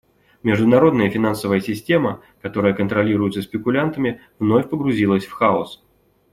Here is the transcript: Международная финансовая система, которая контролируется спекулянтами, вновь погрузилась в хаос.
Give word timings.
Международная 0.41 1.11
финансовая 1.11 1.59
система, 1.59 2.21
которая 2.41 2.73
контролируется 2.73 3.43
спекулянтами, 3.43 4.19
вновь 4.39 4.67
погрузилась 4.67 5.25
в 5.27 5.31
хаос. 5.33 5.83